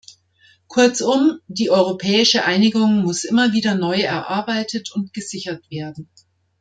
Kurzum, 0.67 1.41
die 1.47 1.69
Europäische 1.69 2.43
Einigung 2.43 3.03
muss 3.03 3.23
immer 3.23 3.53
wieder 3.53 3.75
neu 3.75 3.99
erarbeitet 3.99 4.89
und 4.95 5.13
gesichert 5.13 5.69
werden. 5.69 6.09